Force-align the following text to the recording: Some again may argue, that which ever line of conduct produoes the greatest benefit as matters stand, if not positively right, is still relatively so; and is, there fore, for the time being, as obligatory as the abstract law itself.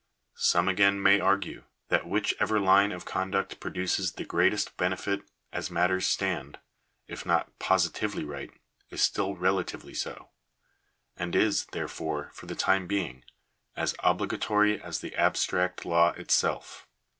Some 0.39 0.67
again 0.67 0.99
may 0.99 1.19
argue, 1.19 1.65
that 1.89 2.07
which 2.07 2.33
ever 2.39 2.59
line 2.59 2.91
of 2.91 3.05
conduct 3.05 3.59
produoes 3.59 4.13
the 4.13 4.25
greatest 4.25 4.75
benefit 4.75 5.21
as 5.53 5.69
matters 5.69 6.07
stand, 6.07 6.57
if 7.05 7.23
not 7.23 7.59
positively 7.59 8.23
right, 8.23 8.49
is 8.89 9.03
still 9.03 9.35
relatively 9.35 9.93
so; 9.93 10.31
and 11.15 11.35
is, 11.35 11.67
there 11.67 11.87
fore, 11.87 12.31
for 12.33 12.47
the 12.47 12.55
time 12.55 12.87
being, 12.87 13.23
as 13.75 13.93
obligatory 13.99 14.81
as 14.81 15.01
the 15.01 15.13
abstract 15.13 15.85
law 15.85 16.13
itself. 16.13 16.87